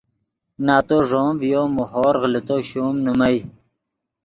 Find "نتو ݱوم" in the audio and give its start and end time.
0.65-1.31